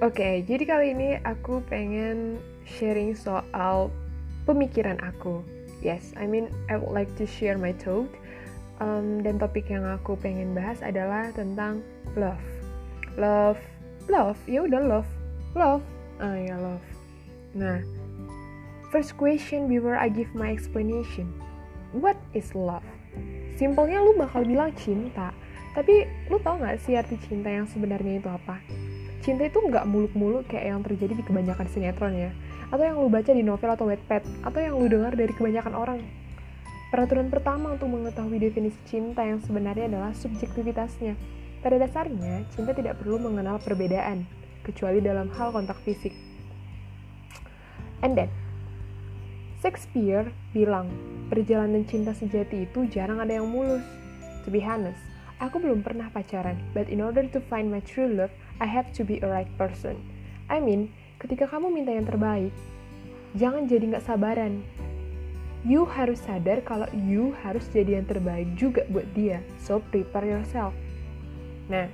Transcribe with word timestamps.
Oke, 0.00 0.40
jadi 0.48 0.64
kali 0.64 0.96
ini 0.96 1.20
aku 1.28 1.60
pengen 1.68 2.40
sharing 2.64 3.12
soal 3.12 3.92
pemikiran 4.48 4.96
aku. 5.04 5.44
Yes, 5.84 6.16
I 6.16 6.24
mean 6.24 6.48
I 6.72 6.80
would 6.80 6.96
like 6.96 7.12
to 7.20 7.28
share 7.28 7.60
my 7.60 7.76
thought. 7.76 8.08
Um, 8.80 9.20
dan 9.20 9.36
topik 9.36 9.68
yang 9.68 9.84
aku 9.84 10.16
pengen 10.16 10.56
bahas 10.56 10.80
adalah 10.80 11.28
tentang 11.36 11.84
love. 12.16 12.40
Love, 13.20 13.60
love, 14.08 14.40
ya 14.48 14.64
udah 14.64 14.80
love, 14.80 15.10
love. 15.52 15.84
Ah 16.16 16.32
ya 16.32 16.56
love. 16.56 16.86
Nah, 17.52 17.84
first 18.88 19.20
question 19.20 19.68
before 19.68 20.00
I 20.00 20.08
give 20.08 20.32
my 20.32 20.48
explanation. 20.48 21.28
What 21.92 22.16
is 22.32 22.56
love? 22.56 22.88
Simpelnya 23.60 24.00
lu 24.00 24.16
bakal 24.16 24.48
bilang 24.48 24.72
cinta, 24.80 25.36
tapi 25.76 26.08
lu 26.32 26.40
tau 26.40 26.56
gak 26.56 26.80
sih 26.88 26.96
arti 26.96 27.20
cinta 27.20 27.52
yang 27.52 27.68
sebenarnya 27.68 28.16
itu 28.16 28.32
apa? 28.32 28.64
Cinta 29.20 29.44
itu 29.44 29.60
nggak 29.60 29.84
muluk-muluk 29.84 30.48
kayak 30.48 30.72
yang 30.72 30.80
terjadi 30.80 31.12
di 31.20 31.24
kebanyakan 31.24 31.66
sinetron 31.68 32.16
ya. 32.16 32.30
Atau 32.72 32.84
yang 32.86 32.96
lu 32.96 33.12
baca 33.12 33.30
di 33.30 33.44
novel 33.44 33.70
atau 33.72 33.86
wetpad 33.88 34.22
atau 34.46 34.60
yang 34.60 34.74
lu 34.80 34.86
dengar 34.88 35.12
dari 35.12 35.32
kebanyakan 35.34 35.74
orang. 35.76 36.00
Peraturan 36.90 37.30
pertama 37.30 37.78
untuk 37.78 37.86
mengetahui 37.86 38.38
definisi 38.42 38.78
cinta 38.88 39.22
yang 39.22 39.38
sebenarnya 39.38 39.86
adalah 39.86 40.10
subjektivitasnya. 40.16 41.14
Pada 41.60 41.76
dasarnya 41.76 42.48
cinta 42.56 42.72
tidak 42.72 42.98
perlu 42.98 43.20
mengenal 43.20 43.60
perbedaan 43.60 44.24
kecuali 44.64 44.98
dalam 44.98 45.28
hal 45.36 45.52
kontak 45.52 45.78
fisik. 45.84 46.16
And 48.00 48.16
then 48.16 48.32
Shakespeare 49.60 50.32
bilang 50.56 50.88
perjalanan 51.28 51.84
cinta 51.84 52.16
sejati 52.16 52.64
itu 52.64 52.88
jarang 52.88 53.20
ada 53.20 53.36
yang 53.36 53.46
mulus. 53.46 53.84
To 54.42 54.48
be 54.48 54.64
honest 54.64 55.09
Aku 55.40 55.56
belum 55.56 55.80
pernah 55.80 56.12
pacaran, 56.12 56.60
but 56.76 56.84
in 56.92 57.00
order 57.00 57.24
to 57.24 57.40
find 57.48 57.72
my 57.72 57.80
true 57.80 58.12
love, 58.12 58.28
I 58.60 58.68
have 58.68 58.92
to 58.92 59.08
be 59.08 59.24
a 59.24 59.28
right 59.28 59.48
person. 59.56 59.96
I 60.52 60.60
mean, 60.60 60.92
ketika 61.16 61.48
kamu 61.48 61.72
minta 61.72 61.96
yang 61.96 62.04
terbaik, 62.04 62.52
jangan 63.40 63.64
jadi 63.64 63.96
nggak 63.96 64.04
sabaran. 64.04 64.60
You 65.64 65.88
harus 65.88 66.20
sadar 66.20 66.60
kalau 66.60 66.84
you 66.92 67.32
harus 67.40 67.64
jadi 67.72 67.96
yang 68.00 68.04
terbaik 68.04 68.52
juga 68.52 68.84
buat 68.92 69.08
dia, 69.16 69.40
so 69.56 69.80
prepare 69.88 70.28
yourself. 70.28 70.76
Nah, 71.72 71.88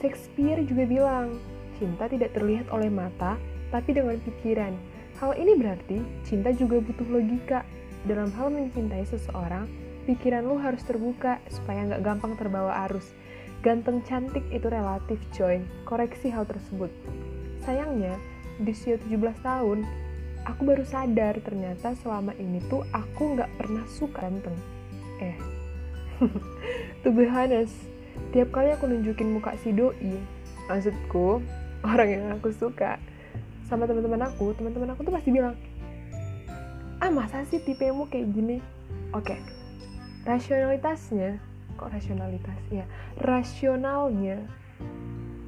Shakespeare 0.00 0.64
juga 0.64 0.88
bilang, 0.88 1.36
cinta 1.76 2.08
tidak 2.08 2.32
terlihat 2.32 2.72
oleh 2.72 2.88
mata, 2.88 3.36
tapi 3.68 3.92
dengan 3.92 4.16
pikiran. 4.16 4.72
Hal 5.20 5.36
ini 5.36 5.60
berarti 5.60 6.00
cinta 6.24 6.48
juga 6.56 6.80
butuh 6.80 7.06
logika. 7.06 7.68
Dalam 8.08 8.32
hal 8.34 8.50
mencintai 8.50 9.06
seseorang, 9.06 9.70
pikiran 10.02 10.42
lu 10.42 10.58
harus 10.58 10.82
terbuka 10.82 11.38
supaya 11.46 11.86
nggak 11.86 12.02
gampang 12.02 12.34
terbawa 12.34 12.86
arus. 12.90 13.06
Ganteng 13.62 14.02
cantik 14.02 14.42
itu 14.50 14.66
relatif 14.66 15.22
coy, 15.30 15.62
koreksi 15.86 16.34
hal 16.34 16.42
tersebut. 16.50 16.90
Sayangnya, 17.62 18.18
di 18.58 18.74
usia 18.74 18.98
17 18.98 19.38
tahun, 19.38 19.86
aku 20.42 20.60
baru 20.66 20.82
sadar 20.82 21.38
ternyata 21.46 21.94
selama 22.02 22.34
ini 22.42 22.58
tuh 22.66 22.82
aku 22.90 23.38
nggak 23.38 23.50
pernah 23.54 23.86
suka 23.86 24.26
ganteng. 24.26 24.58
Eh, 25.22 25.38
to 27.06 27.14
be 27.14 27.30
honest, 27.30 27.86
tiap 28.34 28.50
kali 28.50 28.74
aku 28.74 28.90
nunjukin 28.90 29.30
muka 29.30 29.54
si 29.62 29.70
doi, 29.70 30.18
maksudku 30.66 31.38
orang 31.94 32.08
yang 32.10 32.26
aku 32.34 32.50
suka, 32.50 32.98
sama 33.70 33.86
teman-teman 33.86 34.26
aku, 34.26 34.50
teman-teman 34.58 34.98
aku 34.98 35.06
tuh 35.06 35.14
pasti 35.14 35.30
bilang, 35.30 35.54
ah 36.98 37.14
masa 37.14 37.46
sih 37.46 37.62
tipemu 37.62 38.10
kayak 38.10 38.26
gini? 38.34 38.58
Oke, 39.14 39.38
okay 39.38 39.61
rasionalitasnya 40.22 41.38
kok 41.74 41.90
rasionalitas? 41.90 42.58
Ya 42.70 42.86
rasionalnya 43.18 44.46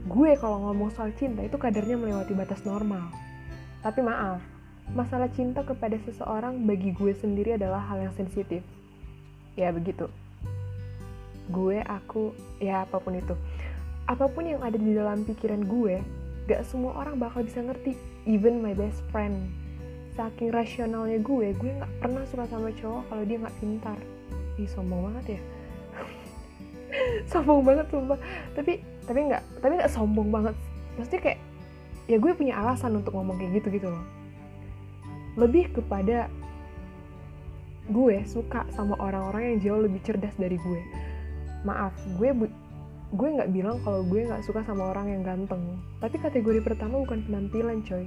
gue 0.04 0.30
kalau 0.36 0.68
ngomong 0.68 0.92
soal 0.92 1.10
cinta 1.16 1.40
itu 1.40 1.56
kadarnya 1.56 1.96
melewati 1.96 2.34
batas 2.36 2.66
normal. 2.66 3.08
Tapi 3.80 4.00
maaf 4.02 4.42
masalah 4.92 5.32
cinta 5.32 5.64
kepada 5.64 5.96
seseorang 6.04 6.68
bagi 6.68 6.92
gue 6.92 7.16
sendiri 7.16 7.56
adalah 7.56 7.80
hal 7.88 8.04
yang 8.04 8.14
sensitif. 8.18 8.60
Ya 9.56 9.72
begitu. 9.72 10.10
Gue 11.48 11.80
aku 11.80 12.36
ya 12.60 12.84
apa 12.84 13.00
pun 13.00 13.16
itu. 13.16 13.32
Apa 14.04 14.28
pun 14.28 14.44
yang 14.44 14.60
ada 14.60 14.76
di 14.76 14.92
dalam 14.92 15.24
pikiran 15.24 15.64
gue 15.64 16.04
gak 16.44 16.68
semua 16.68 16.92
orang 17.00 17.16
bakal 17.16 17.40
bisa 17.46 17.64
ngerti. 17.64 17.96
Even 18.28 18.60
my 18.60 18.76
best 18.76 19.00
friend. 19.08 19.48
Saking 20.18 20.52
rasionalnya 20.52 21.22
gue 21.24 21.56
gue 21.56 21.70
gak 21.80 21.92
pernah 22.04 22.26
suka 22.28 22.44
sama 22.50 22.68
cowok 22.76 23.08
kalau 23.08 23.24
dia 23.24 23.40
gak 23.40 23.56
pintar 23.62 23.98
ih 24.58 24.68
sombong 24.70 25.10
banget 25.10 25.38
ya. 25.38 25.40
Sombong 27.30 27.66
banget 27.66 27.86
sumpah. 27.90 28.18
Tapi 28.54 28.78
tapi 29.04 29.18
nggak 29.26 29.42
tapi 29.60 29.72
nggak 29.78 29.92
sombong 29.92 30.28
banget. 30.30 30.54
Maksudnya 30.94 31.22
kayak 31.22 31.40
ya 32.04 32.16
gue 32.20 32.32
punya 32.36 32.54
alasan 32.60 33.00
untuk 33.00 33.16
ngomong 33.16 33.36
kayak 33.40 33.62
gitu 33.62 33.68
gitu 33.80 33.88
loh. 33.90 34.04
Lebih 35.34 35.74
kepada 35.74 36.30
gue 37.90 38.16
suka 38.24 38.64
sama 38.72 38.96
orang-orang 38.96 39.54
yang 39.54 39.58
jauh 39.60 39.80
lebih 39.82 40.00
cerdas 40.06 40.32
dari 40.38 40.56
gue. 40.56 40.80
Maaf 41.66 41.92
gue 42.16 42.30
bu- 42.32 42.56
gue 43.14 43.28
nggak 43.30 43.50
bilang 43.54 43.78
kalau 43.82 44.02
gue 44.06 44.26
nggak 44.26 44.42
suka 44.46 44.62
sama 44.62 44.94
orang 44.94 45.10
yang 45.10 45.22
ganteng. 45.26 45.62
Tapi 45.98 46.16
kategori 46.22 46.62
pertama 46.62 47.02
bukan 47.02 47.26
penampilan 47.26 47.82
coy. 47.82 48.06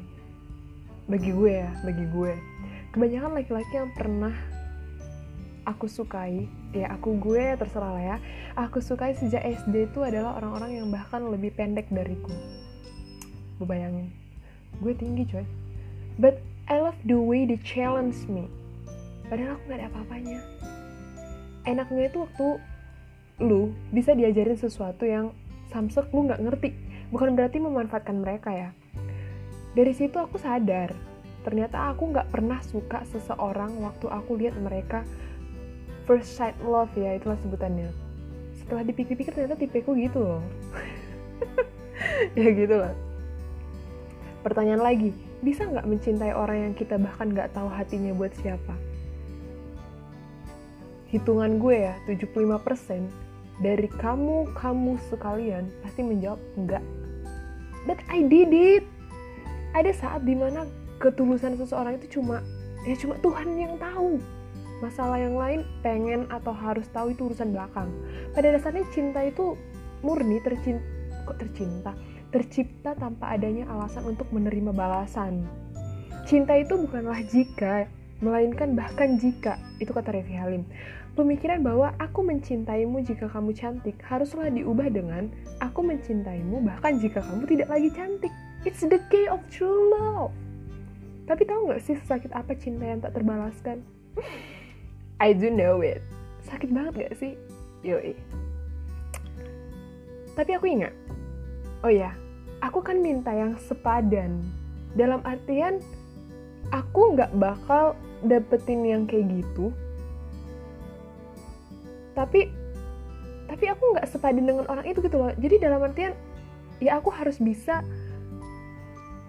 Bagi 1.11 1.31
gue 1.35 1.51
ya 1.51 1.69
bagi 1.83 2.05
gue. 2.07 2.33
Kebanyakan 2.95 3.31
laki-laki 3.35 3.73
yang 3.75 3.91
pernah 3.93 4.33
aku 5.67 5.91
sukai 5.91 6.47
ya 6.71 6.87
aku 6.95 7.19
gue 7.19 7.59
terserah 7.59 7.91
lah 7.91 8.03
ya. 8.15 8.17
Aku 8.55 8.79
sukai 8.79 9.11
sejak 9.19 9.43
SD 9.43 9.91
itu 9.91 9.99
adalah 10.01 10.39
orang-orang 10.39 10.79
yang 10.79 10.87
bahkan 10.87 11.27
lebih 11.27 11.51
pendek 11.51 11.91
dariku. 11.91 12.31
Gue 13.59 13.67
bayangin. 13.67 14.07
Gue 14.79 14.95
tinggi 14.95 15.27
coy. 15.27 15.43
But 16.15 16.39
I 16.71 16.79
love 16.79 16.97
the 17.03 17.19
way 17.19 17.43
they 17.43 17.59
challenge 17.59 18.23
me. 18.31 18.47
Padahal 19.27 19.59
aku 19.59 19.63
gak 19.67 19.77
ada 19.83 19.87
apa-apanya. 19.91 20.39
Enaknya 21.67 22.03
itu 22.07 22.23
waktu 22.23 22.47
lu 23.43 23.75
bisa 23.91 24.15
diajarin 24.15 24.57
sesuatu 24.57 25.03
yang 25.03 25.35
samsek 25.69 26.09
lu 26.15 26.31
nggak 26.31 26.41
ngerti. 26.41 26.71
Bukan 27.11 27.35
berarti 27.35 27.59
memanfaatkan 27.59 28.17
mereka 28.23 28.55
ya. 28.55 28.69
Dari 29.75 29.93
situ 29.93 30.15
aku 30.15 30.39
sadar 30.39 30.95
ternyata 31.47 31.95
aku 31.95 32.11
nggak 32.11 32.27
pernah 32.27 32.59
suka 32.59 33.07
seseorang 33.07 33.79
waktu 33.79 34.11
aku 34.11 34.35
lihat 34.35 34.59
mereka 34.59 35.07
first 36.07 36.39
sight 36.39 36.55
love 36.63 36.89
ya 36.95 37.19
itulah 37.19 37.35
sebutannya. 37.43 37.91
Setelah 38.63 38.87
dipikir-pikir 38.87 39.35
ternyata 39.35 39.59
tipeku 39.59 39.93
gitu 39.99 40.23
loh. 40.23 40.41
Ya 42.39 42.53
gitu 42.53 42.77
lah. 42.77 42.93
Pertanyaan 44.45 44.79
lagi 44.79 45.11
bisa 45.43 45.67
nggak 45.67 45.85
mencintai 45.85 46.31
orang 46.31 46.69
yang 46.69 46.73
kita 46.77 46.95
bahkan 46.95 47.29
nggak 47.29 47.51
tahu 47.51 47.67
hatinya 47.67 48.15
buat 48.15 48.31
siapa? 48.39 48.73
Hitungan 51.11 51.59
gue 51.59 51.89
ya 51.89 51.95
75% 52.07 53.59
dari 53.59 53.89
kamu 53.89 54.53
kamu 54.55 55.01
sekalian 55.09 55.67
pasti 55.81 56.05
menjawab 56.05 56.39
enggak 56.55 56.85
but 57.89 57.97
I 58.11 58.27
did 58.27 58.51
it. 58.53 58.85
Ada 59.71 59.91
saat 59.95 60.21
di 60.27 60.35
mana 60.35 60.67
ketulusan 60.99 61.57
seseorang 61.57 61.97
itu 61.97 62.19
cuma 62.19 62.43
ya 62.83 62.95
cuma 62.99 63.15
Tuhan 63.23 63.55
yang 63.57 63.73
tahu 63.79 64.19
masalah 64.79 65.17
yang 65.17 65.35
lain 65.35 65.61
pengen 65.81 66.29
atau 66.29 66.53
harus 66.53 66.85
tahu 66.93 67.13
itu 67.13 67.29
urusan 67.31 67.53
belakang. 67.53 67.89
Pada 68.33 68.53
dasarnya 68.53 68.85
cinta 68.93 69.25
itu 69.25 69.57
murni 70.05 70.37
tercinta 70.45 70.83
kok 71.27 71.37
tercinta? 71.43 71.91
Tercipta 72.31 72.95
tanpa 72.95 73.35
adanya 73.35 73.67
alasan 73.67 74.03
untuk 74.07 74.31
menerima 74.31 74.71
balasan. 74.71 75.43
Cinta 76.27 76.55
itu 76.59 76.75
bukanlah 76.75 77.23
jika 77.27 77.87
melainkan 78.19 78.75
bahkan 78.75 79.15
jika 79.15 79.55
itu 79.79 79.91
kata 79.95 80.11
Revi 80.11 80.35
Halim. 80.35 80.63
Pemikiran 81.17 81.65
bahwa 81.65 81.97
aku 81.97 82.21
mencintaimu 82.21 83.01
jika 83.01 83.25
kamu 83.25 83.55
cantik 83.57 83.97
haruslah 84.05 84.53
diubah 84.53 84.91
dengan 84.93 85.33
aku 85.57 85.81
mencintaimu 85.81 86.61
bahkan 86.61 87.01
jika 87.01 87.25
kamu 87.25 87.43
tidak 87.49 87.67
lagi 87.73 87.89
cantik. 87.89 88.33
It's 88.67 88.83
the 88.85 89.01
key 89.09 89.25
of 89.31 89.41
true 89.49 89.95
love. 89.97 90.35
Tapi 91.25 91.43
tahu 91.47 91.71
nggak 91.71 91.81
sih 91.83 91.97
sakit 91.97 92.31
apa 92.35 92.53
cinta 92.55 92.85
yang 92.85 92.99
tak 93.01 93.17
terbalaskan 93.17 93.81
I 95.17 95.33
do 95.33 95.49
know 95.49 95.81
it. 95.81 96.05
Sakit 96.45 96.69
banget 96.69 96.93
gak 97.09 97.15
sih? 97.17 97.33
Yoi. 97.81 98.13
Tapi 100.37 100.51
aku 100.53 100.69
ingat, 100.69 100.93
oh 101.81 101.89
ya, 101.89 102.13
aku 102.61 102.85
kan 102.85 103.01
minta 103.01 103.33
yang 103.33 103.57
sepadan. 103.57 104.45
Dalam 104.93 105.25
artian, 105.25 105.81
aku 106.69 107.17
nggak 107.17 107.33
bakal 107.41 107.97
dapetin 108.21 108.85
yang 108.85 109.03
kayak 109.09 109.41
gitu. 109.41 109.73
Tapi, 112.13 112.53
tapi 113.49 113.65
aku 113.65 113.83
nggak 113.97 114.09
sepadan 114.09 114.45
dengan 114.45 114.65
orang 114.69 114.85
itu 114.85 115.01
gitu 115.01 115.17
loh. 115.17 115.33
Jadi 115.33 115.57
dalam 115.57 115.81
artian, 115.81 116.13
ya 116.77 117.01
aku 117.01 117.09
harus 117.09 117.41
bisa 117.41 117.81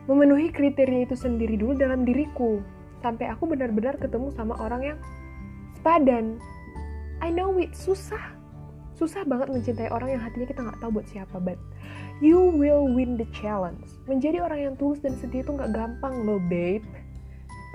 memenuhi 0.09 0.53
kriteria 0.53 1.05
itu 1.09 1.17
sendiri 1.17 1.61
dulu 1.61 1.77
dalam 1.77 2.05
diriku 2.05 2.65
sampai 3.05 3.29
aku 3.29 3.45
benar-benar 3.45 4.01
ketemu 4.01 4.33
sama 4.33 4.57
orang 4.57 4.83
yang 4.83 4.99
sepadan. 5.79 6.43
I 7.23 7.31
know 7.31 7.55
it. 7.63 7.73
Susah. 7.79 8.35
Susah 8.99 9.23
banget 9.23 9.55
mencintai 9.55 9.95
orang 9.95 10.19
yang 10.19 10.23
hatinya 10.23 10.47
kita 10.51 10.61
nggak 10.67 10.83
tahu 10.83 10.99
buat 10.99 11.07
siapa 11.07 11.39
but 11.39 11.55
you 12.19 12.51
will 12.51 12.91
win 12.91 13.15
the 13.15 13.29
challenge. 13.31 13.87
Menjadi 14.11 14.43
orang 14.43 14.59
yang 14.59 14.75
tulus 14.75 14.99
dan 14.99 15.15
setia 15.23 15.47
itu 15.47 15.55
nggak 15.55 15.71
gampang 15.71 16.27
loh 16.27 16.43
babe. 16.51 16.83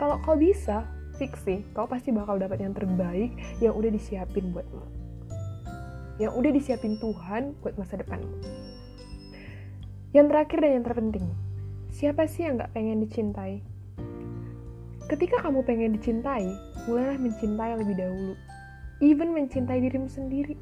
Kalau 0.03 0.19
kau 0.27 0.35
bisa 0.35 0.83
fix 1.15 1.47
sih. 1.47 1.63
Kau 1.71 1.87
pasti 1.87 2.11
bakal 2.11 2.43
dapat 2.43 2.59
yang 2.59 2.75
terbaik 2.75 3.31
yang 3.63 3.71
udah 3.71 3.87
disiapin 3.87 4.51
buatmu 4.51 5.03
yang 6.21 6.33
udah 6.37 6.51
disiapin 6.53 7.01
Tuhan 7.01 7.57
buat 7.65 7.73
masa 7.77 7.97
depanmu 7.97 8.37
yang 10.13 10.29
terakhir 10.29 10.61
dan 10.61 10.71
yang 10.77 10.85
terpenting 10.85 11.25
siapa 11.89 12.29
sih 12.29 12.45
yang 12.45 12.57
nggak 12.57 12.73
pengen 12.73 13.05
dicintai? 13.05 13.61
Ketika 15.05 15.45
kamu 15.45 15.61
pengen 15.61 15.93
dicintai 15.93 16.49
mulailah 16.85 17.19
mencintai 17.19 17.79
lebih 17.79 17.95
dahulu 17.97 18.33
even 19.03 19.35
mencintai 19.35 19.83
dirimu 19.83 20.07
sendiri 20.07 20.55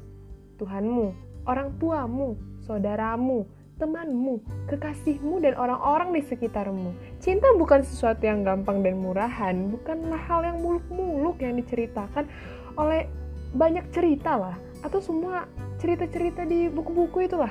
Tuhanmu, 0.62 1.06
orang 1.50 1.74
tuamu, 1.82 2.38
saudaramu, 2.62 3.50
temanmu, 3.82 4.38
kekasihmu, 4.70 5.42
dan 5.42 5.58
orang-orang 5.58 6.14
di 6.14 6.22
sekitarmu. 6.22 6.94
Cinta 7.18 7.50
bukan 7.58 7.82
sesuatu 7.82 8.22
yang 8.22 8.46
gampang 8.46 8.78
dan 8.86 9.02
murahan, 9.02 9.74
bukanlah 9.74 10.22
hal 10.30 10.46
yang 10.46 10.62
muluk-muluk 10.62 11.42
yang 11.42 11.58
diceritakan 11.58 12.30
oleh 12.78 13.10
banyak 13.58 13.82
cerita 13.90 14.38
lah, 14.38 14.56
atau 14.86 15.02
semua 15.02 15.50
cerita-cerita 15.82 16.46
di 16.46 16.70
buku-buku 16.70 17.26
itulah. 17.26 17.50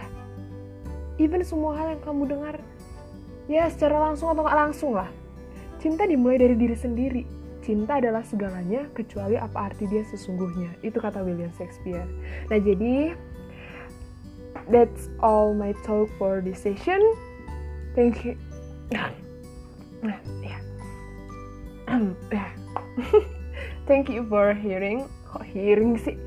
Even 1.19 1.43
semua 1.43 1.75
hal 1.75 1.99
yang 1.99 2.01
kamu 2.07 2.31
dengar, 2.31 2.55
ya 3.51 3.67
secara 3.67 4.07
langsung 4.07 4.31
atau 4.31 4.47
nggak 4.47 4.59
langsung 4.71 4.95
lah. 4.95 5.11
Cinta 5.83 6.07
dimulai 6.07 6.39
dari 6.39 6.55
diri 6.55 6.77
sendiri, 6.79 7.21
cinta 7.61 7.97
adalah 7.97 8.25
segalanya 8.25 8.89
kecuali 8.93 9.37
apa 9.37 9.71
arti 9.71 9.85
dia 9.87 10.03
sesungguhnya. 10.09 10.73
Itu 10.81 10.97
kata 10.97 11.21
William 11.21 11.53
Shakespeare. 11.57 12.05
Nah, 12.49 12.59
jadi 12.61 13.15
that's 14.69 15.09
all 15.21 15.53
my 15.53 15.71
talk 15.85 16.09
for 16.17 16.41
this 16.41 16.61
session. 16.61 16.99
Thank 17.93 18.25
you. 18.25 18.35
Nah, 18.91 19.13
ya. 20.41 20.57
Thank 23.87 24.09
you 24.09 24.25
for 24.27 24.53
hearing. 24.53 25.09
Kok 25.31 25.43
hearing 25.47 25.97
sih? 25.99 26.17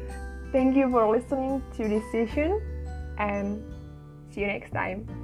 Thank 0.53 0.77
you 0.79 0.89
for 0.91 1.09
listening 1.11 1.63
to 1.77 1.83
this 1.89 2.05
session 2.15 2.63
and 3.19 3.59
see 4.31 4.47
you 4.47 4.49
next 4.49 4.71
time. 4.71 5.24